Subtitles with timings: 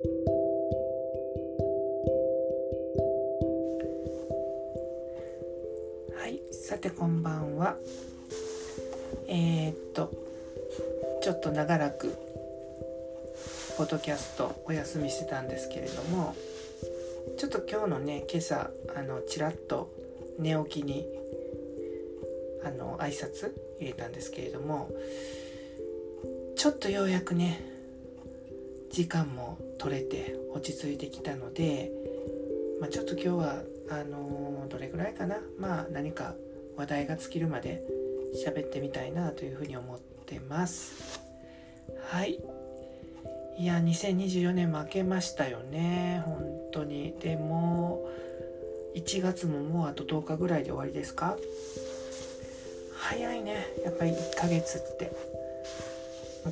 [0.00, 0.06] は
[6.28, 7.76] いさてこんばんは。
[9.26, 10.12] えー、っと
[11.20, 12.16] ちょっと長らく
[13.76, 16.36] ポッドキャストお休みしてたんですけれども
[17.36, 19.90] ちょっと今日のね今朝あのちらっと
[20.38, 21.08] 寝起きに
[22.64, 24.92] あの挨拶入れたんですけれども
[26.54, 27.60] ちょっとようやくね
[28.92, 31.90] 時間も取れて落ち着いてきたので、
[32.80, 35.40] まあ、ちょっと今日はあのー、どれぐらいかな？
[35.58, 36.34] まあ何か
[36.76, 37.82] 話題が尽きるまで
[38.44, 41.20] 喋ってみたいなというふうに思ってます。
[42.10, 42.38] はい。
[43.58, 46.22] いや2024年負けましたよね。
[46.24, 47.14] 本当に。
[47.20, 48.08] でも
[48.94, 51.36] 1月ももうあと10日ぐらいで終わりですか？
[52.94, 53.66] 早いね。
[53.84, 55.10] やっぱり1ヶ月って。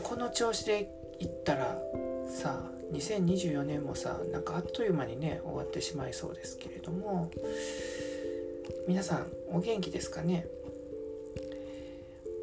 [0.03, 1.79] この調子でいったら
[2.29, 7.31] さあ2024年もさなんかあっという間にね終わってしまいそうですけれども
[8.87, 10.47] 皆さんお元気ですかね？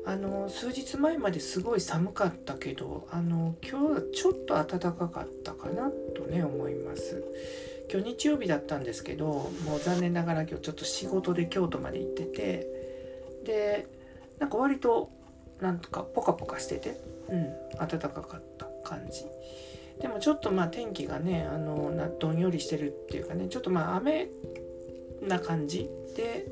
[0.05, 7.23] あの数日前まですごい寒かったけどあの今日はちょっと暖かかったかなとね思います。
[7.91, 9.27] 今日日曜日だったんですけど
[9.65, 12.67] もう残念ながら今日ちょっと仕事で京都まで行ってて
[13.45, 13.87] で
[14.39, 15.09] なんか割と
[15.61, 16.97] なんとかポカポカしてて
[17.29, 19.25] うん暖かかった感じ。
[20.01, 24.29] でもちょっとまあ天気がねあのどんよりしてるっていうかねちょっとまあ雨
[25.21, 26.47] な感じで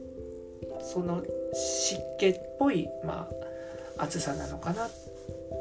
[0.81, 3.29] その湿気っぽい、ま
[3.97, 4.89] あ、暑さなのかな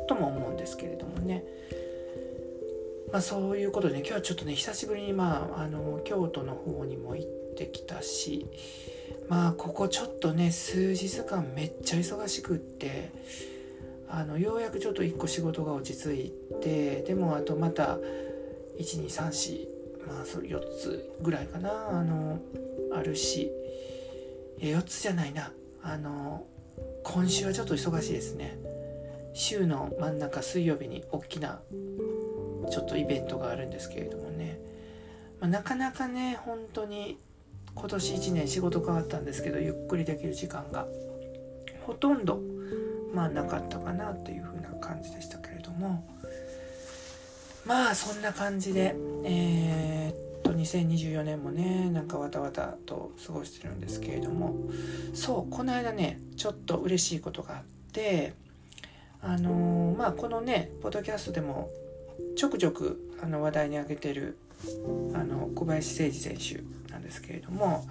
[0.08, 1.44] とも思うんですけれどもね、
[3.12, 8.46] まあ、そういうことで、ね、今日はちょっとね久しぶりに、まあ、あの京都の方にも行ってきたし
[9.28, 13.10] まあここちょっとね数日間めっちゃ忙しくって
[14.10, 17.98] あのようやくちょっと1個仕事が落ち着いてでもあとまた
[18.78, 19.66] 1234
[20.06, 21.88] まあそれ4つぐらいかな。
[21.90, 22.40] あの
[22.92, 23.50] あるし。
[24.58, 25.52] 4つじゃないな。
[25.82, 26.44] あの
[27.02, 28.58] 今週はちょっと忙しいですね。
[29.32, 31.60] 週の真ん中水曜日に大きな
[32.70, 34.60] ちょっとイベントがあるんですけれどもね、
[35.40, 37.18] まあ、なかなかね本当に
[37.74, 40.86] 今年1年仕事変わったんですけどゆっくりできる時間が
[41.82, 42.40] ほとんど
[43.12, 46.04] まあなかったかなというふうな感じでしたけれども。
[47.66, 54.54] まあそんな感じでえー、っと2024年もねなんかわたわたと過ごしてるんですけれども。
[55.14, 57.62] そうこの間ねちょっと嬉しいことがあっ
[57.92, 58.32] て
[59.22, 61.70] あのー、まあこのねポッドキャストでも
[62.36, 64.38] ちょくちょくあの話題に挙げてる
[65.14, 67.86] あの小林誠司選手なんですけれども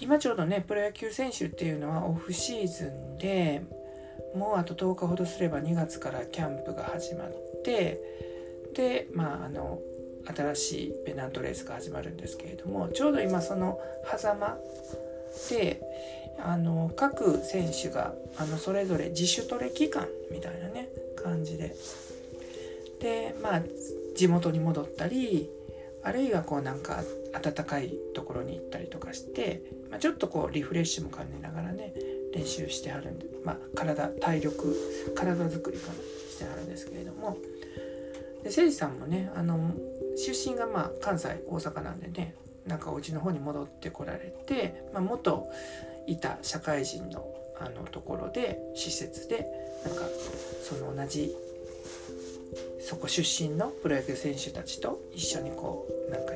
[0.00, 3.64] 今ちょうどねプロ野球選手っていうのはオフシーズンで
[4.34, 8.00] もうあと10日ほどすれば2月からキャンプが始まって
[8.74, 9.80] でまああの
[10.26, 14.58] 新しいペナントレースが始まるんですけれどもちょうど今その狭間
[15.50, 15.80] で
[16.38, 20.88] あの各選手があのそれぞれ自主トレ期間みたいなね
[21.22, 21.74] 感じで。
[23.00, 23.62] でまあ
[24.16, 25.50] 地元に戻ったり
[26.02, 29.60] あるいはこうなんか暖かいところに行ったりとかして、
[29.90, 31.92] まあ、ちょっとこうリフレッシュも兼ねながらね
[32.36, 34.76] 練習してはるんで、まあ、体体力
[35.14, 35.90] 体作りか
[36.30, 37.38] してはるんですけれども。
[38.42, 39.72] で誠司さんもねあの
[40.16, 42.34] 出身がまあ関西大阪なんでね
[42.66, 45.48] なんかお家の方に戻ってこられて、まあ、元
[46.06, 47.26] いた社会人の
[47.58, 49.46] あのところで施設で
[49.84, 50.02] なんか
[50.62, 51.34] その同じ
[52.80, 56.32] そこ出身のプロ野球選手たちと一緒にこうなんか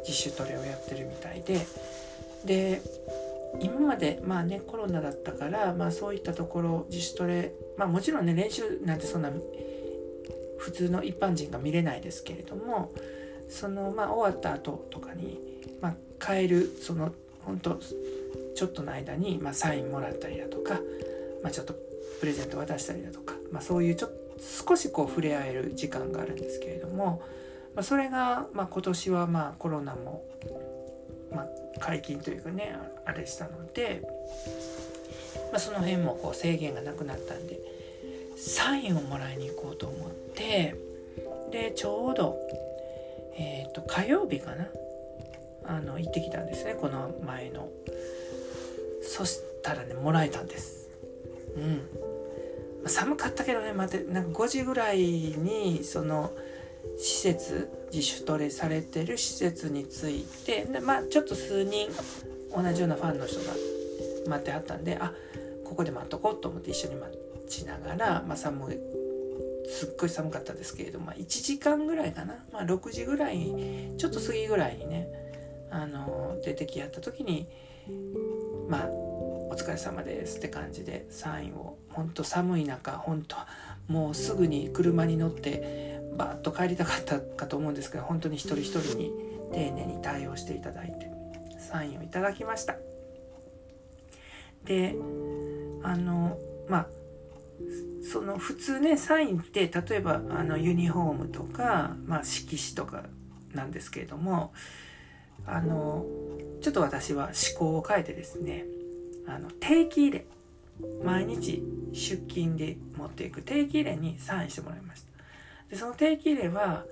[0.00, 1.66] 自主トレをやってるみたいで。
[2.44, 2.82] で
[3.60, 9.30] 今までまあねコロナだったから、まあ、そういったところ自主トレまあもちろんね練習なんてそんな
[10.58, 12.92] 普通の一般人が見れないですけれども
[13.48, 15.38] そのまあ終わった後とかに、
[15.80, 17.12] まあ、帰るその
[17.44, 17.78] 本当
[18.54, 20.80] ちょっとの間に、まあ、サインもらったりだとか、
[21.42, 21.74] まあ、ちょっと
[22.20, 27.22] プレゼント渡したりだとか、まあ、そういうちょ少しこう触れ合える時間があるんですけれども、
[27.74, 30.24] まあ、それが、まあ、今年はまあコロナも、
[31.34, 31.46] まあ、
[31.80, 34.02] 解禁というかねあれしたので、
[35.50, 37.58] まあ、その辺もこう制限がなくなったんで
[38.36, 40.74] サインをもらいに行こうと思って
[41.50, 42.38] でちょうど、
[43.36, 44.66] えーと、火曜日かな
[45.64, 47.68] あの行ってきたんですねこの前の。
[49.02, 50.88] そしたらねもらえたんです。
[51.56, 52.88] うん。
[52.88, 56.32] 寒かったけどね待ってなんか5時ぐらいにその
[56.98, 61.88] 施設自主トレされてる施設についてでまあちょっと数人
[62.54, 63.54] 同じようなファンの人が
[64.28, 65.12] 待ってはったんであ
[65.64, 67.16] ここで待っとこうと思って一緒に待
[67.48, 68.78] ちながら、まあ、寒い
[69.68, 73.52] すっごい寒かったですけれど、まあ、1時間ぐらいかな、まあ、6時ぐらい
[73.96, 75.08] ちょっと過ぎぐらいにね
[75.70, 77.48] あの出てきやった時に
[78.68, 81.78] まあお疲れ様ですって感じでサインを。
[81.92, 83.36] 本当寒い中本当
[83.86, 89.12] もうすぐに車に乗ってバッと帰りたかったかと思うんですけど本当に一人一人に
[89.52, 91.10] 丁寧に対応していただいて
[91.58, 92.76] サインをいただきました。
[94.64, 94.94] で
[95.82, 96.38] あの
[96.68, 96.86] まあ
[98.02, 103.04] その普通ねサインって例えばあのユニフォームとか、まあ、色紙とか
[103.54, 104.52] なんですけれども
[105.46, 106.04] あの
[106.60, 108.64] ちょっと私は思考を変えてですね
[109.26, 110.26] あの定期入れ
[111.04, 111.62] 毎日
[111.92, 115.11] 出勤で持っていく定期入れにサインしてもらいました。
[115.72, 116.84] でその定期入れは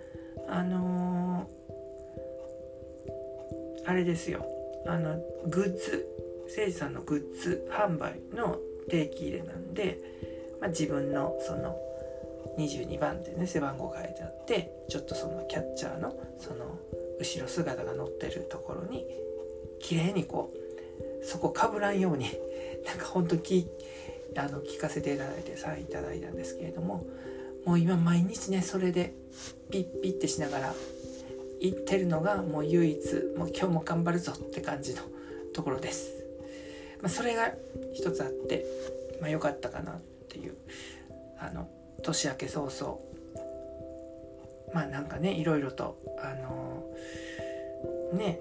[0.49, 4.47] あのー、あれですよ。
[4.87, 6.09] あのグッズ。
[6.47, 7.69] 誠司さんのグッズ。
[7.71, 9.99] 販売の定期入れなんで、
[10.63, 11.77] まあ、自分のその
[12.59, 16.79] 22番でね背番号書いてあってちょっとそのキャッチャーのその
[17.21, 19.05] 後ろ姿が乗ってるところに
[19.79, 20.55] 綺麗にこ
[21.23, 22.31] うそこかぶらんように
[22.87, 23.67] なんかほんとき
[24.39, 27.05] あの聞かせていただいてサインいただいたんですけれども
[27.65, 29.15] もう今毎日ねそれで
[29.71, 30.75] ピッピッてしながら
[31.61, 32.99] 行ってるのがもう唯一
[33.37, 35.03] もう今日も頑張るぞって感じの
[35.53, 36.25] ところです。
[37.03, 37.53] まあ、それが
[37.95, 38.65] 一つあって、
[39.21, 40.55] まあ、良かったかなっていう
[41.39, 41.69] あの
[42.03, 42.99] 年明け早々
[44.75, 48.41] まあなんかねいろいろとあのー、ね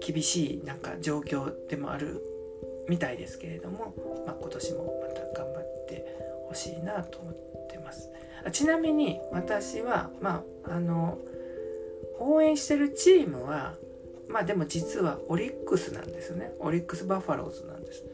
[0.00, 2.22] 厳しいなんか状況でもある
[2.88, 3.94] みたいですけれども、
[4.26, 6.04] まあ、今年もまた頑張って
[6.48, 7.34] ほしいなと思っ
[7.68, 8.10] てます
[8.50, 11.18] ちなみに私はまああの
[12.18, 13.74] 応援してるチームは
[14.28, 16.52] まあでも実はオリックスなんですよね。
[16.60, 18.04] オリックス・バファローズなんです。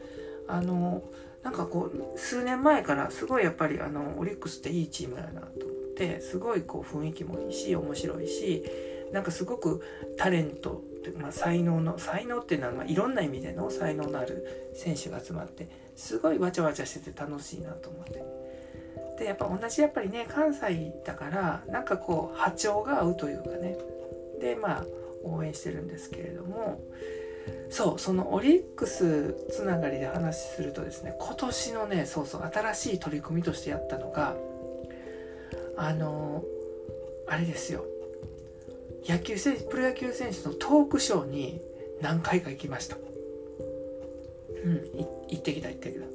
[0.47, 1.03] あの
[1.43, 8.63] なんかこう数年前からすごいやっぱりあのオリックスっていいチームやなと思ってすごいこう雰囲気もいいし面白いし
[9.11, 9.81] なんかすごく
[10.17, 10.81] タレント
[11.19, 18.42] まあ、才能の才能っていうのはまあいろんな意味での才能のある選手が集まってすごいわちゃわちゃしてて楽しいなと思って。
[19.17, 23.77] でやっぱ同じやっぱりね関西だからなんかこう波長が合うというかね。
[24.39, 24.85] でまあ
[25.23, 26.81] 応援してるんですけれども。
[27.69, 34.35] そうそのオリックスつながりで話するとですね今年のねそうそう新しい取り組みとしてやったのが
[35.75, 36.43] あの
[37.27, 37.85] あれですよ。
[39.07, 41.61] 野球選手プロ野球選手のトークショーに
[42.01, 42.97] 何回か行きました。
[44.63, 44.81] うん
[45.27, 46.05] 行ってきた行ってきた。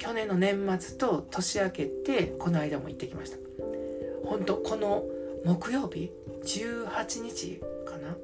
[0.00, 3.36] 去年の年末と年明けてこの間も行ってきました。
[4.24, 5.04] 本当この
[5.44, 6.10] 木曜日
[6.42, 8.16] 18日かな。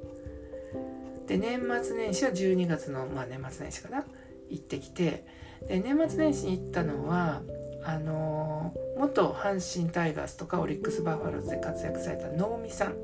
[1.26, 4.04] で年末年始は12月の、まあ、年末年始かな。
[4.48, 5.26] 行ってきて。
[5.68, 7.42] で年末年始に行ったのは
[7.84, 12.94] あのー、元阪神タイガースとかオリックス・バファローズで活躍された能見さん。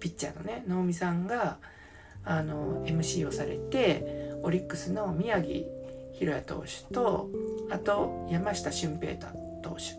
[0.00, 1.58] ピッチャーのね能見さんが
[2.24, 5.83] あの MC をされてオリックスの宮城
[6.14, 7.30] 宏也投手と
[7.70, 9.26] あと山下俊平太
[9.62, 9.96] 投手、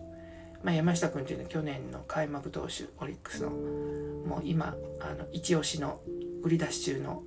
[0.64, 6.02] まあ、山下君というのは去年の開幕投手オリックスのもう今あの一押しの
[6.44, 7.24] 売り出し中の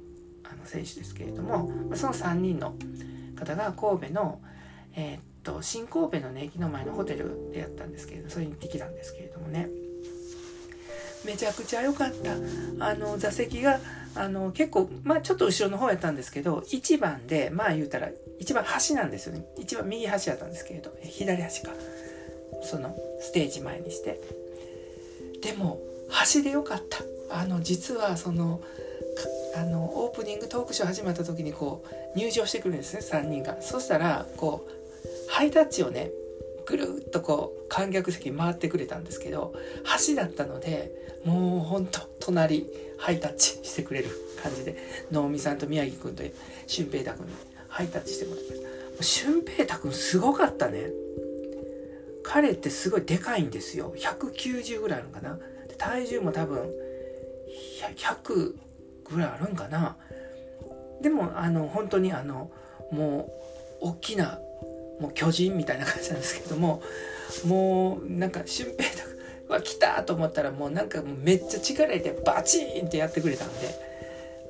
[0.50, 2.74] あの選手ですけれども、まあ、その3人の
[3.36, 4.40] 方が神戸の、
[4.94, 9.68] えー、っと新神戸の、ね、駅の前のホテルでやったんですけれどそれに行ってきたんですけれどもね。
[11.24, 12.32] めちゃくちゃ良かった。
[12.84, 13.80] あの座席が
[14.14, 18.08] あの結構まあちょっと後ろの方やったんですけど1番でまあ言うたら
[18.38, 19.44] 一番端なんですよね。
[19.58, 21.72] 一番右端やったんですけれど左端か。
[22.62, 24.20] そのステージ前にして。
[25.42, 26.98] でも端でよかった。
[27.30, 28.60] あの実はその
[29.56, 31.84] あのオープニングトークショー始まった時にこ
[32.14, 33.60] う入場してくるんですね3人が。
[33.60, 36.10] そしたらこうハイタッチをね
[36.68, 39.54] ぐるっとこう観客席回ってくれたんですけど
[40.06, 40.92] 橋だったので
[41.24, 42.66] もうほんと隣
[42.98, 44.10] ハイタッチしてくれる
[44.42, 44.76] 感じで
[45.10, 46.22] 能見さんと宮城君と
[46.66, 47.32] 俊平太君に
[47.68, 50.90] ハイタッチしてもらいました俊平太君すごかったね。
[52.24, 53.94] 彼ってすごいでかいんですよ。
[53.96, 55.38] 190ぐらいあるのかな。
[55.78, 56.70] 体重も多分
[57.96, 58.54] 100
[59.10, 59.96] ぐらいあるんかな。
[61.00, 62.50] でもあの本当にあの
[62.90, 63.30] も
[63.80, 64.40] う大きな
[65.00, 66.82] もう巨人みたいな感じなんですけども
[67.44, 69.02] もうなんか俊平太
[69.52, 73.74] は来たと思ったらもうなんかめっちゃ力入れてバチーンってやってくれたんで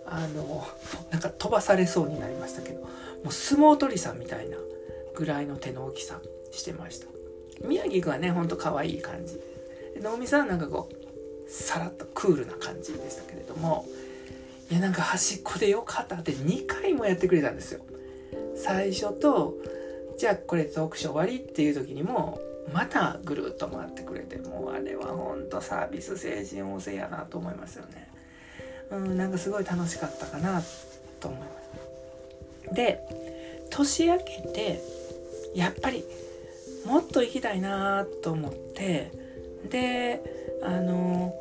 [0.06, 0.66] あの
[1.10, 2.88] なんか飛ばされそうになりましたけども
[3.28, 4.56] う相撲取りさんみたいな
[5.14, 7.06] ぐらいの手の大きさしてました。
[7.64, 9.40] 宮城君はねほんと可愛い感じ。
[10.00, 13.84] 能見さんなんかこうさらっとクールな感じでしたけれども
[14.70, 17.80] いやなんか端っこでよかったって2回もやってくれたんですよ。
[18.54, 19.54] 最初と
[20.18, 22.40] じゃあこれトークショー終わりっていう時にも
[22.72, 28.08] またぐるっと回ってくれてもうあれはほんとサービス精神旺盛やなと思いますよね。
[28.90, 30.62] うん、なんかすごい楽しかったかな
[31.20, 31.46] と思いま
[32.66, 32.74] す。
[32.74, 33.00] で
[33.70, 34.80] 年明けて
[35.54, 36.04] やっぱり
[36.84, 39.12] もっと行きたいなと思って
[39.70, 40.22] で
[40.62, 41.34] あの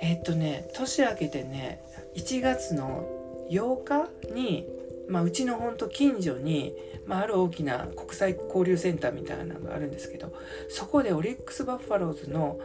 [0.00, 1.82] えっとね年明けてね
[2.14, 3.04] 1月の
[3.50, 4.64] 8日に、
[5.10, 6.74] まあ、うちのほんと近所に、
[7.04, 10.32] まあ、ある大きな国際交流センターみたいなのがあるんですけど
[10.68, 12.58] そこでオリックス・バッファローズの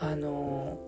[0.00, 0.80] あの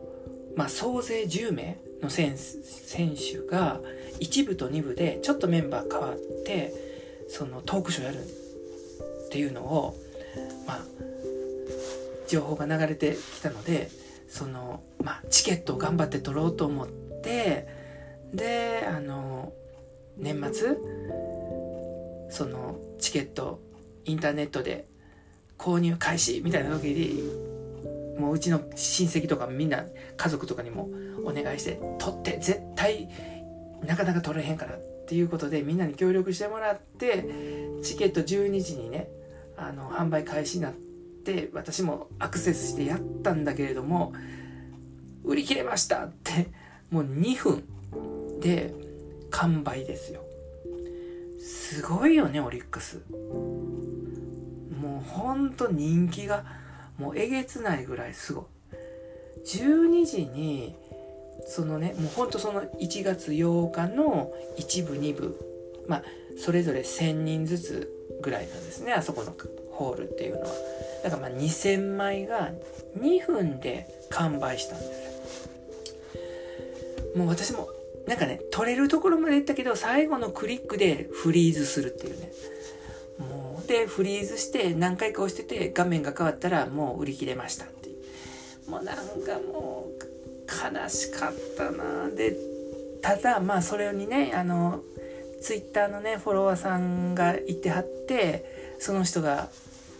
[0.56, 3.80] まあ、総勢10名の選手が
[4.20, 6.72] 1部と2部でちょっとメンバー変わって
[7.28, 9.96] そのトークショーやるっていうのを
[10.66, 10.84] まあ
[12.28, 13.90] 情報が流れてきたので
[14.28, 17.66] そのまあチケットを頑張って取ろうと思って
[18.32, 19.52] であの
[20.16, 20.76] 年末？
[22.30, 23.60] そのチケット
[24.04, 24.86] インターネットで
[25.58, 27.54] 購入開始みたいな時に
[28.18, 29.84] もううちの親戚とかみんな
[30.16, 30.88] 家族とかにも
[31.24, 33.08] お願いして取って絶対
[33.86, 37.24] なかなか取れへんからっていうことでみんなに協力してもらって
[37.82, 39.08] チケット12時にね
[39.56, 40.72] あの販売開始になっ
[41.24, 44.12] て私もアクセスしてやったんだけれども
[45.24, 46.48] 売り切れましたって
[46.90, 47.64] もう2分
[48.40, 48.74] で
[49.34, 50.22] 完売ですよ。
[51.38, 53.02] すごいよねオリックス。
[54.80, 56.44] もうほんと人気が
[56.98, 58.44] もうえげつないぐらいすごい。
[59.44, 60.76] 12時に
[61.46, 66.02] そのねもうほんとその1月8日の1部2部まあ
[66.38, 69.34] それぞれ1,000人ずつぐらいなんですねあそこの
[69.72, 70.46] ホールっていうのは。
[71.02, 72.52] だからまあ2,000枚が
[72.98, 75.48] 2分で完売したんです
[77.16, 77.68] もう私も
[78.06, 82.30] なんかね取れるところまで行ったけど最後のクリックでフリーズするっていうね。
[83.18, 87.92] もうでフリーズして何回か押してて画面が変わったらもう売り切れましたってい
[88.66, 88.70] う。
[88.70, 89.02] もうなんか
[89.52, 90.14] もう
[90.76, 92.08] 悲しかったな。
[92.10, 92.36] で
[93.00, 94.82] ただまあそれにねあの
[95.42, 99.48] ツイッターのねフォロワーさんがいてはってその人が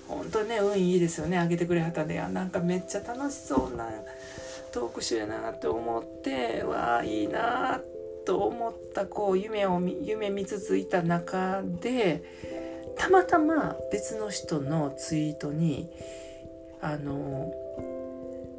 [0.08, 3.90] 本当ね運いいですよねあげてくれはったんでなんかめっちゃ楽しそうな
[4.74, 7.80] トークショーやなって思ってわあいいな
[8.26, 12.24] と思ったこう夢を夢見つついた中で
[12.96, 15.88] たまたま別の人のツイートに
[16.82, 17.54] あの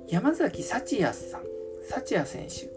[0.08, 1.42] 山崎幸也さん
[1.90, 2.70] 幸也選手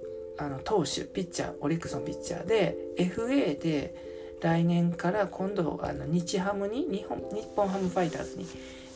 [0.43, 3.95] あの投手ピッチャーオリックスのピッチャーで FA で
[4.41, 8.47] 来年から今度あの日ハムに日本日本ハムファイターズに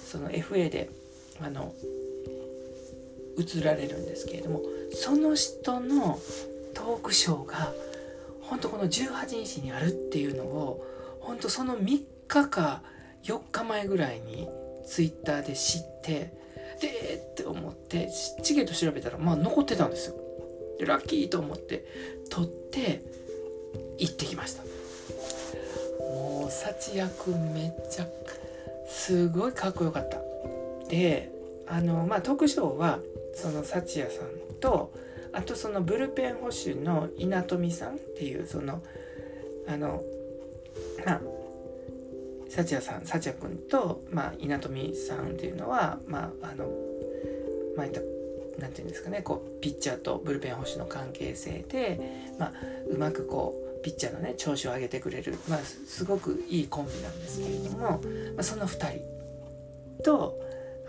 [0.04, 0.90] その FA で
[1.40, 1.72] あの
[3.39, 4.62] 移られるんですけれども
[4.93, 6.19] その人の
[6.75, 7.73] トークショーが
[8.41, 10.85] 本当この18日にあるっていうのを
[11.21, 12.83] 本当その3日か
[13.25, 14.49] 4日前ぐらいに
[14.85, 16.33] ツイッターで知って
[16.81, 18.11] でって思って
[18.43, 20.17] チケット調べたらまあ残ってたんですよ。
[20.79, 21.85] でラッキーと思って
[22.29, 23.03] 取って
[23.99, 24.62] 行ってきました。
[26.01, 28.07] もう幸也くんめっちゃ
[28.89, 30.19] すごいかっこよかった。
[30.89, 31.31] で
[31.69, 32.99] あのまあ特賞は
[33.35, 34.29] その幸也さん
[34.61, 34.93] と
[35.33, 38.83] あとそのブルペン捕手の稲富さんっていうその
[39.67, 40.03] あの
[41.05, 41.21] まあ
[42.49, 46.69] 幸也さん幸也君と、まあ、稲富さんっていうのはまああの
[47.77, 48.01] まあいった
[48.59, 52.53] なんていうんですかねこうピッチャーとブルペン捕手の関係性で、まあ、
[52.91, 57.99] うまくこうピッチャーのね調子を上げてくれる、まあ、すごくいいコンビなんですけれども、ま
[58.39, 60.39] あ、その2人と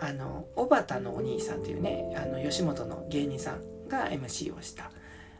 [0.04, 4.90] あの小畑のお兄さんというねあの吉本の芸人さんが MC をした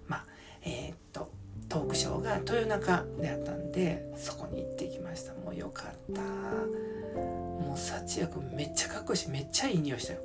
[0.09, 0.27] まあ
[0.63, 1.31] えー、っと
[1.69, 5.33] トークショーが豊中であったんでそこに行ってきました。
[5.35, 6.21] もうよかった。
[6.21, 10.21] もう幸也君めっちゃかっこいいしめっちゃいい匂いしたよ。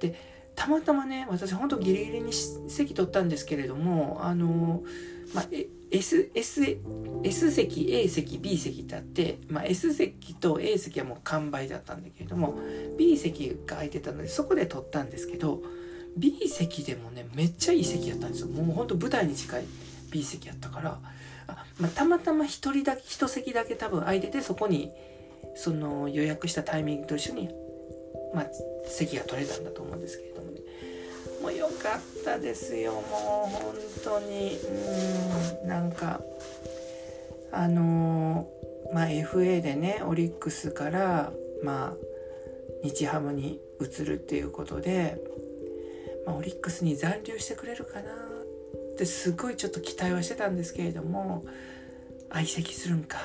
[0.00, 0.14] で
[0.54, 4.82] たまたまね私ほんとギリギリに席取ったんですけれどもあの
[5.34, 5.46] まあ
[5.90, 6.78] S, S,
[7.22, 12.58] S 席 A 席 B 席ってあって、まあ、S 席と A 席はもう完売だったんだけれども
[12.98, 15.62] B 席が空いてたのでそこで取ったんですけど
[16.16, 18.48] B 席でもねめっちゃいい席やったんですよ。
[18.48, 19.64] もうほんと舞台に近い
[20.10, 20.98] B 席やったから。
[21.46, 24.92] あ、まあ、たまたま1人だけ1席だけ多分空いててそこに
[25.54, 27.48] その予約したタイミングと一緒に、
[28.34, 28.46] まあ、
[28.86, 30.51] 席が取れたんだと思うんですけれども。
[31.42, 33.02] もうよかったですよもう
[33.50, 34.58] 本当に。
[35.62, 36.20] うんなんか
[37.50, 38.48] あの、
[38.92, 41.32] まあ FA でねオリックスから
[41.62, 41.96] まあ
[42.82, 45.20] 日ハムに移るっていうことで、
[46.26, 51.44] まあ、オリックスに残留してくれるかなってすごいちょっと期待はしてたんですけれども
[52.30, 53.18] 相席するんか。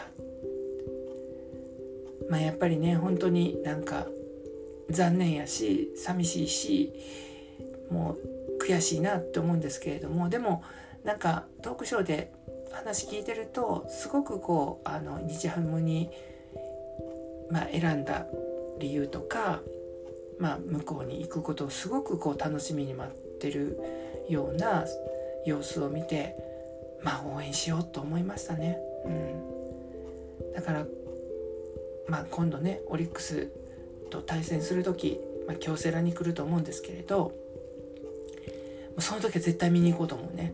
[2.29, 4.07] まあやっぱりね本当になんか
[4.89, 6.93] 残念やし寂しいし
[7.89, 8.17] も
[8.59, 10.63] う悔しいなって思うんですけれどもでも
[11.03, 12.31] なんかトークショーで
[12.71, 16.09] 話聞いてるとすごくこうあの日ハムに、
[17.49, 18.25] まあ、選んだ
[18.79, 19.61] 理由とか、
[20.39, 23.79] まあ、向こうに行くことをすごくこう楽しみに待ってる
[24.29, 24.85] ような
[25.45, 26.35] 様子を見て
[27.01, 28.79] まあ応援しようと思いましたね。
[29.05, 30.85] うん、だから
[32.07, 33.49] まあ今度ねオリックス
[34.09, 37.31] と対戦する時、まあ、京セラに来ると思うんですけれど
[38.99, 40.53] その時は絶対見に行こうと思うね。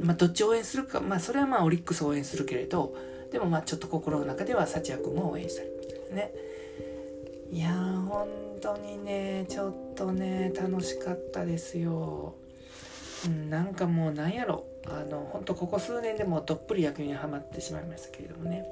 [0.00, 2.94] まあ、どっち応援するか、まあ、それはまあオリックス応援するけれど
[3.32, 5.68] でもまあちょっと心の中では幸也君も応援したり
[6.14, 6.32] ね。
[7.50, 8.28] いやー本
[8.60, 12.34] 当にねちょっとね楽しかったですよ、
[13.26, 14.64] うん、なんかもうなんやろ。
[14.86, 18.64] あの本当ここ数年でもどっぷり野球にはまってしまいましたけれどもね。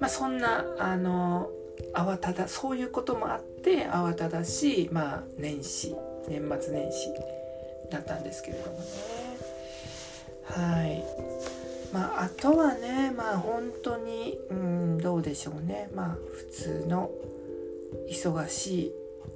[0.00, 1.50] まあそんなあの
[1.94, 5.94] 慌ただそういうこともあって慌ただしいまあ年始
[6.28, 7.08] 年末年始
[7.92, 8.78] だったんですけれども。
[8.78, 8.84] ね
[10.44, 11.04] はい。
[11.92, 15.90] まああとはねまあ本当にうんどうでしょうね。
[15.94, 17.10] まあ普通の
[18.10, 18.92] 忙しい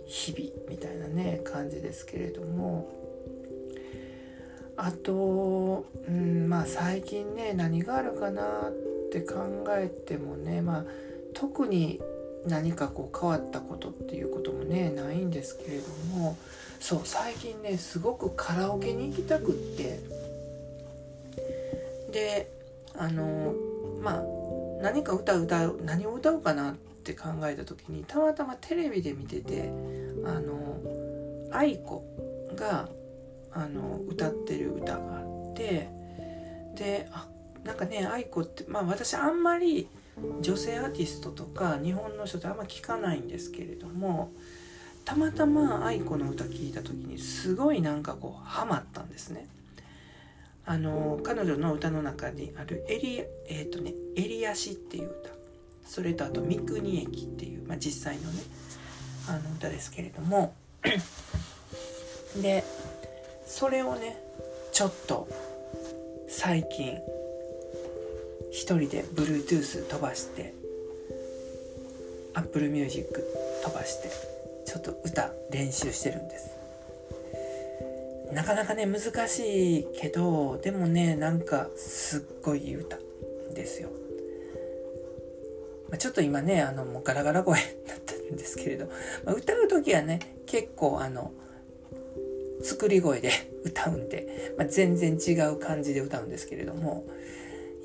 [0.07, 2.91] 日々みたいなね感じですけれども。
[4.79, 8.73] あと、うん、まあ最近ね何があるかなっ
[9.11, 10.85] て考えてもねまあ
[11.33, 11.99] 特に
[12.47, 16.37] 何かこう変わったことっていうこともねないんですけれども。
[16.81, 20.01] そう最近ねすごくカラオケに行きたくって。
[22.13, 22.51] で
[22.97, 23.55] あの
[24.01, 24.23] まあ
[24.83, 29.71] 何か歌歌う何を歌おうかなって考えた時にたまたまテレビで見てて
[30.25, 30.79] あの
[31.53, 32.05] 愛子
[32.57, 32.89] が
[33.53, 35.89] あの歌ってる歌があって
[36.75, 37.29] であ
[37.65, 39.89] なんかね愛子ってまあ私あんまり
[40.41, 44.33] 女性アーティストとか日本の人ってあんま聞かないんですけれども
[45.07, 49.49] たまたま愛子の歌聞いた時にすごいなんかこうハマったんですね。
[50.67, 55.31] あの彼女の歌の中にあるエリ,、えーとね「襟足」っていう歌
[55.87, 58.43] それとあと「三国駅」っていう、まあ、実際のね
[59.29, 60.55] あの歌ですけれども
[62.43, 62.65] で
[63.47, 64.21] それをね
[64.73, 65.29] ちょっと
[66.29, 66.99] 最近
[68.51, 70.53] 一人で Bluetooth 飛ばして
[72.35, 73.09] Apple Music
[73.63, 74.36] 飛ばして
[74.67, 76.57] ちょっと歌練習してるんです。
[78.33, 82.99] なかなかね難しいけどでもねなんかすっごいいい歌
[83.55, 83.89] ですよ、
[85.89, 88.87] まあ、ちょっと今ねあのもうガラガラ声になったんですけれど、
[89.25, 91.33] まあ、歌う時はね結構あの
[92.63, 93.31] 作り声で
[93.65, 97.05] 歌うんで、まあ、全然違う感じで歌うんですけれども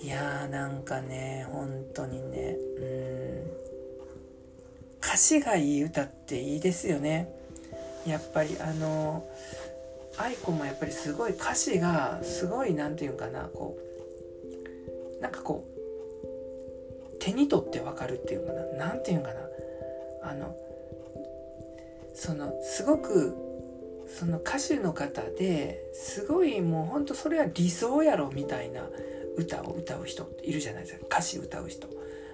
[0.02, 3.71] いやーなんかね本当にねうん。
[5.04, 7.34] 歌詞がいい歌っていいですよね。
[8.06, 9.28] やっぱりあの
[10.18, 13.78] 愛子もやっぱりすごい歌詞がすごい何て言うかなこ
[15.20, 19.40] うなんかこう手に取ってわかるっていうかな何て言うかな。
[20.24, 20.56] あの
[22.14, 23.36] そのすごく
[24.08, 28.84] その歌手の方ですごいもうほんとそれは理想やろみたいな
[29.38, 31.06] 歌を歌う人っているじゃないですか。
[31.08, 31.88] 歌詞歌う人。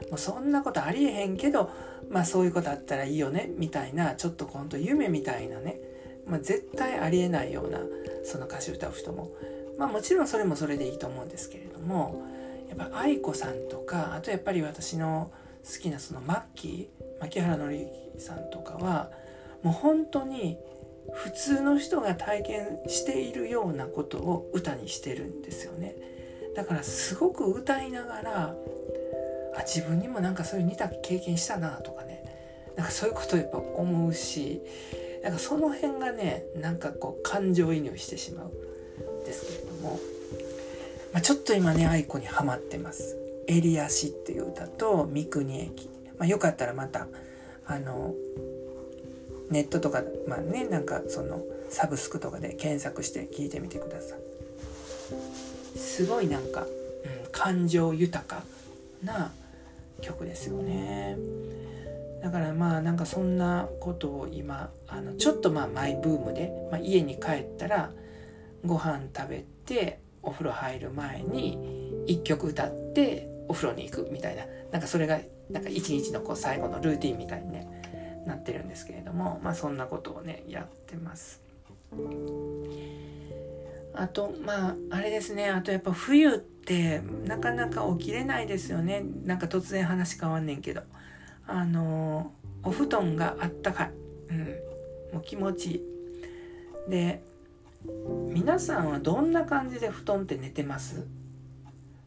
[0.10, 1.69] もうそんなことありえへんけど
[2.10, 5.79] まあそういうことあったらいいよねみたいなちょっとほんと夢みたいなね。
[6.27, 7.79] まあ、絶対ありえないような
[8.23, 9.31] その歌詞歌う人も、
[9.77, 12.21] まあ、もちろんそれもそれでいいと思うんですけれども
[12.67, 15.31] やっぱ愛子さんとかあとやっぱり私の
[15.63, 17.79] 好きなそのマッキー牧原紀
[18.15, 19.10] 之さんとかは
[19.63, 20.57] もう本当に
[21.13, 25.95] 普通の人が体験しているようなことを歌にしてるんですよね。
[26.53, 28.55] だからすごく歌いながら
[29.58, 32.17] あ自分にもなんかそういう似た経験したなとかね。
[32.78, 34.62] なんかそういうことをやっぱ思うし
[35.24, 40.00] なんかその辺がねなんかこう感情移入してしまうんですけれども、
[41.12, 43.17] まあ、ちょっと今ね愛子にはまってます
[43.48, 45.89] 「襟足」っていう歌と「三国駅」
[46.20, 47.08] まあ、よかったらまた
[47.65, 48.13] あの
[49.50, 54.20] ネットとかまあねなんかそのサブスクとかで検索して聞いてみてください。
[55.78, 56.67] すごいなんか、うん、
[57.32, 58.43] 感情豊か
[59.04, 59.32] な
[60.01, 61.17] 曲ですよね。
[62.21, 67.91] だからまあなんかそんなことを今あのちょっとまあマイブームで、まあ、家に帰ったら
[68.65, 71.57] ご飯食べてお風呂入る前に
[72.07, 81.41] 1曲歌ってお風呂に行くみたいななんかそれがなんか一日のこう最後のルーティンみたいに、ね、なってるんですけれどもまあそんなことをねやってます。
[83.99, 85.49] あとまああれですね。
[85.49, 89.03] あとやっぱ冬ってなかなか起きれないですよね。
[89.25, 90.81] なんか突然話変わんねんけど。
[91.47, 92.33] あの
[92.63, 93.91] お布団があったかい。
[94.29, 94.38] うん。
[95.13, 95.83] もう気持ちいい。
[96.89, 97.21] で
[98.33, 101.05] 皆さんはどんな感じで布団って寝てます？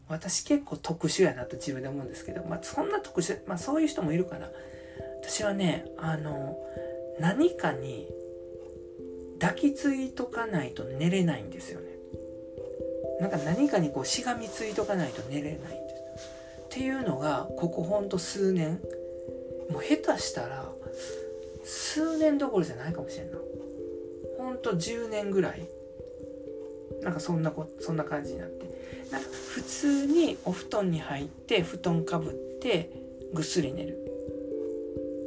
[0.07, 4.49] 私結構特殊やなと自分で思うんですけど、まあ、そんな特殊、まあ、そういう人もいるかな。
[5.23, 6.57] 私はねあの
[7.19, 8.07] 何かに
[9.41, 11.87] 抱きついとかないと寝れないんですよね。
[13.19, 15.65] なんか何かにこうしがみついとかないと寝れないんで
[16.17, 16.25] す。
[16.65, 18.79] っていうのがここほんと数年。
[19.69, 20.69] もう下手したら
[21.63, 23.37] 数年どころじゃないかもしれんな。
[24.37, 25.67] ほんと10年ぐらい。
[27.01, 28.69] なんかそんなこそんな感じになって。
[29.11, 32.91] なんか普通にお布団に入って布団かぶって
[33.33, 33.97] ぐっすり寝る。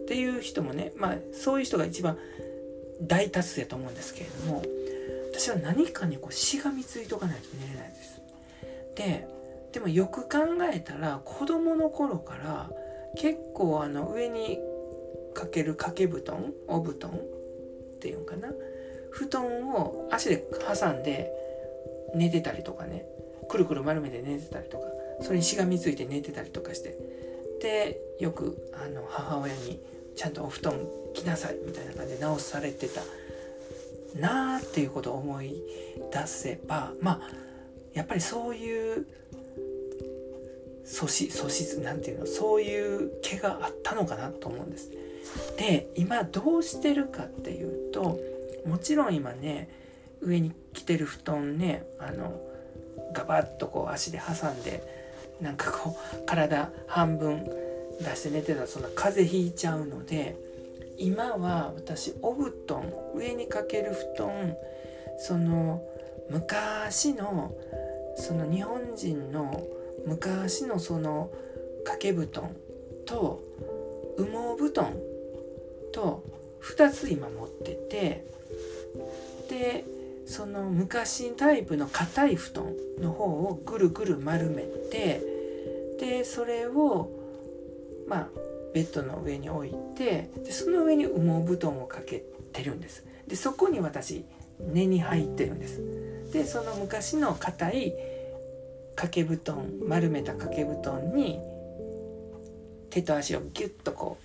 [0.02, 2.18] っていう人もねまあそういう人が一番
[3.06, 4.62] 大多数やと思うんですけれども
[5.32, 8.20] 私は何かにこうしがみついとかないと寝れないです。
[8.94, 9.28] で
[9.72, 10.38] でもよく考
[10.72, 12.70] えたら子供の頃から
[13.16, 14.60] 結構あの上に
[15.34, 17.14] かける掛け布団お布団っ
[17.98, 18.52] ていうんかな
[19.10, 20.44] 布団を足で
[20.80, 21.32] 挟んで
[22.14, 23.04] 寝てたりとかね
[23.48, 24.86] くるくる丸めて寝てたりとか
[25.20, 26.96] それにしがみついて寝てたりとかして
[27.60, 29.80] でよくあの母親に
[30.16, 30.74] ちゃんとお布団
[31.14, 33.00] 着なさいみたいな感じで直されてた
[34.18, 35.62] なーっていうことを思い
[36.12, 37.20] 出せばまあ
[37.94, 39.06] やっぱりそういう
[40.84, 44.90] 素質素質なんていうのそういう毛があったのかなと思うんです。
[45.56, 48.20] で今どうしてるかっていうと
[48.66, 49.68] もちろん今ね
[50.20, 52.40] 上に着てる布団ねあの
[53.12, 54.82] ガバッとこう足で挟んで
[55.40, 57.50] なんかこう体半分
[58.00, 60.36] 出して寝てたらそんな風邪ひいちゃうので
[60.96, 64.56] 今は私お布団上にかける布団
[65.18, 65.82] その
[66.30, 67.54] 昔の
[68.16, 69.62] その日本人の
[70.06, 71.30] 昔のその
[71.84, 72.50] 掛け布団
[73.06, 73.42] と
[74.18, 74.94] 羽毛布団
[75.92, 76.24] と
[76.62, 78.24] 2つ今持ってて
[79.48, 79.84] で
[80.26, 85.20] その昔タイプの硬い布団の方をぐるぐる丸めて
[86.00, 87.10] でそれを
[88.06, 88.28] まあ
[88.74, 93.04] ベッドの上に置いてでその上に羽毛布団をかけてるんです。
[93.26, 94.24] でそこに私
[94.60, 95.80] 根に入ってるんです。
[96.32, 97.94] でその昔の硬い
[98.96, 101.40] 掛け布団丸めた掛け布団に
[102.90, 104.18] 手と足をギュッとこ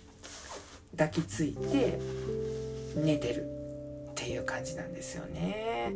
[0.94, 2.00] う抱きついて
[2.96, 3.44] 寝てる
[4.12, 5.94] っていう感じなんですよね。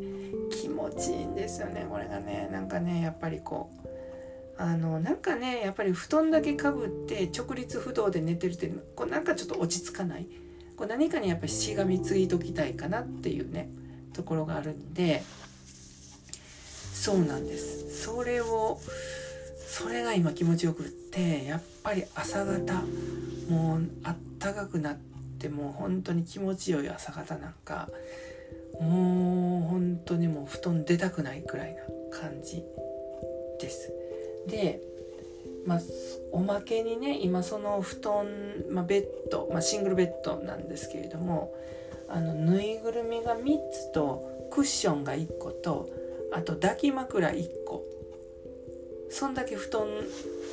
[0.52, 2.50] 気持ちいいんですよねこれがね。
[2.52, 3.88] なんかねやっぱりこう
[4.58, 10.28] あのなんかねやっぱり布団だけかぶって直立不動で寝てるってこうなんかちょっと落ち着かない。
[10.76, 13.70] こう何かにやっぱりしがみついときたいかなっていうね
[14.14, 15.24] ところがあるんで。
[16.94, 18.04] そうなんです。
[18.04, 18.80] それを
[19.68, 22.84] それが今気持ちよくってやっぱり朝方
[23.50, 24.98] もうあったかくなっ
[25.40, 27.90] てもう本当に気持ちよい朝方なんか
[28.80, 31.82] もう本当にもう布団出たくないくらいな
[32.18, 32.64] 感じ
[33.60, 33.92] です。
[34.48, 34.82] で、
[35.66, 35.80] まあ、
[36.32, 38.26] おまけにね今その布団、
[38.70, 41.54] まあ、ベッド、まあ、シングルベッドなんですけれども
[42.10, 45.90] あのぬいぐるみが3つとクッションが1個と
[46.32, 47.84] あと抱き枕1個
[49.10, 49.88] そんだけ布団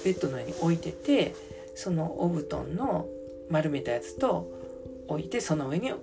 [0.04, 1.34] ベッドの上に置いてて
[1.74, 3.08] そのお布団の
[3.50, 4.50] 丸めたやつと
[5.08, 5.98] 置いてその上に羽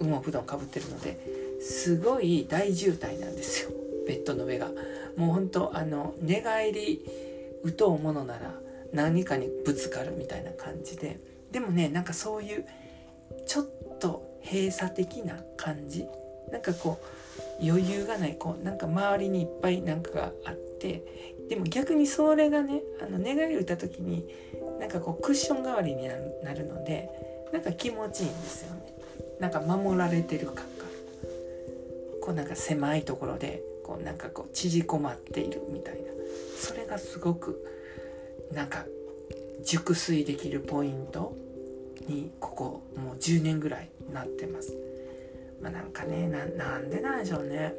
[0.00, 1.18] 毛布団かぶってるので
[1.60, 3.70] すごい大渋滞なんですよ
[4.06, 4.70] ベッドの上が。
[5.16, 7.04] もうほんとあの寝返り
[7.64, 8.54] 打とうものなら
[8.92, 11.20] 何かにぶつかるみたいな感じで。
[11.50, 12.66] でもねなんかそういう
[13.46, 13.66] ちょっ
[13.98, 16.06] と閉鎖的な感じ。
[16.50, 16.98] なんかこ
[17.60, 18.36] う余裕がない。
[18.38, 21.02] こうなんか周りにいっぱいなんかがあって。
[21.48, 24.28] でも逆にそれがねあの寝返り打った時に
[24.78, 27.08] なんかこうクッション代わりになるので
[27.52, 28.94] なんか気持ちいいんですよね。
[29.40, 30.62] なんか守られてる感が。
[32.20, 36.17] こうなんか狭いところでこうなんかこう縮こまっているみたいな。
[36.56, 37.64] それがすごく
[38.52, 38.84] なんか
[39.64, 41.36] 熟睡できるポイント
[42.06, 44.76] にここもう10年ぐらいなってます。
[45.60, 47.74] まあ、なんかねなんでなんでしょうね。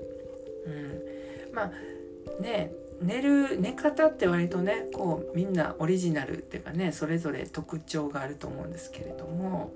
[0.66, 9.74] うん、まあね寝る寝方って割とねこうみんなオリジナルっていうかねそれぞれ特徴があると思うんですけれども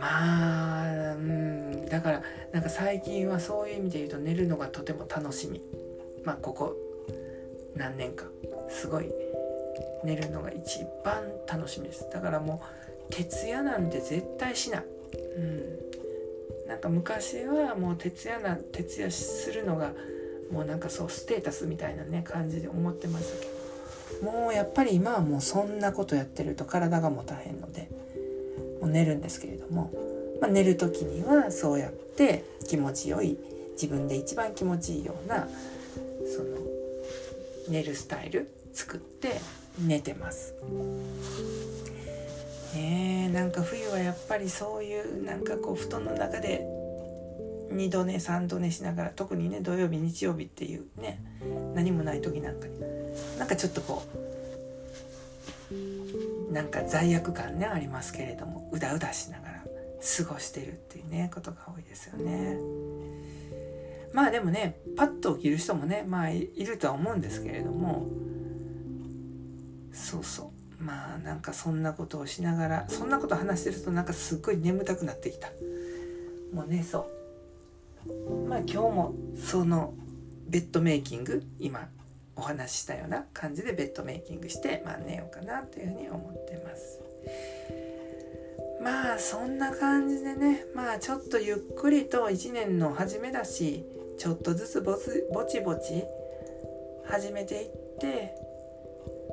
[0.00, 5.62] まあうんだからなんか最近はそういう意味で言うと寝るのがとても楽しみ
[6.24, 6.76] まあここ
[7.76, 8.26] 何年か。
[8.68, 9.10] すごい
[10.04, 12.08] 寝るのが一番楽しみです。
[12.12, 12.62] だからも
[13.10, 14.84] う徹夜なんて絶対しない。
[15.36, 16.68] うん。
[16.68, 19.92] なんか昔はもう徹夜な徹夜するのが
[20.52, 23.60] もうなんかそうステータスみたいなね感じで思ってましたけど。
[24.22, 27.88] もうやっぱり今はもうそんなことやってると体が持たへんので。
[28.80, 29.90] もう寝るんですけれども。
[30.40, 33.36] まあ、寝る時にはそうやって気持ちよい
[33.72, 35.46] 自分で一番気持ちいいような
[36.24, 36.69] その
[37.68, 39.40] 寝るスタイル作って
[39.78, 40.54] 寝てます。
[42.74, 46.64] ねえなんか冬はやっぱりそういうなんかこう布団の中で
[47.72, 51.20] 2度寝3度寝しながら特にね土曜日日曜日っていうね
[51.74, 52.78] 何もない時なんかに
[53.38, 54.02] なんかちょっとこ
[56.50, 59.64] うなんか罪悪感ねありますけれどもうだうだしながら
[60.16, 62.56] 過ごしてるっていうねことが多いですよね。
[64.12, 68.08] まあでもねパッと起きる人もねまあいるとは思うんですけれども
[69.92, 70.60] そうそう。
[70.82, 75.48] まあなんかそんなことをしながらそんなこと話してるとなんかすっごい眠たくなってきた。
[76.54, 77.10] もうねそ
[78.06, 78.48] う。
[78.48, 79.94] まあ今日もその
[80.48, 81.88] ベッドメイキング今
[82.34, 87.00] お話ししたような感じでベッドメイキングしてまあ寝ようかなというふうに思ってます。
[88.82, 93.84] まあそんな感じでねまあちょっとゆっくりと1年の初めだし
[94.20, 96.04] ちょっとずつぼつぼちぼち
[97.06, 98.34] 始めていって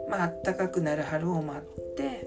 [0.10, 2.26] まああったかくなる春を待って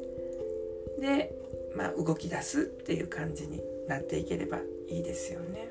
[1.00, 1.32] で
[1.74, 4.58] まあ動き出すっていう感じになっていければ
[4.90, 5.70] いいですよね。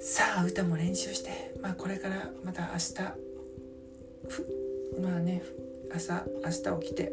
[0.00, 2.94] さあ歌も練習して、まあ、これからまた明日
[5.02, 5.42] まあね
[5.94, 7.12] 朝明日起きて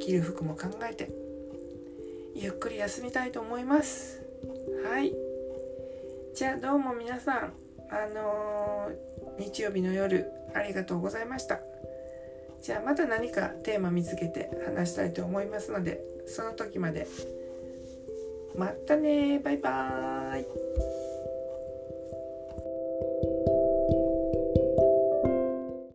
[0.00, 1.10] 着る服も考えて
[2.36, 4.22] ゆっくり休みたいと思います
[4.84, 5.29] はい
[6.40, 7.52] じゃあどうも皆さん
[7.90, 11.60] あのー、日曜日の夜ありがとうございました。
[12.62, 17.06] じゃあまた何かテーマ見つけて話したいと思いますのでその時まで。
[18.56, 20.46] またねバイバーイ。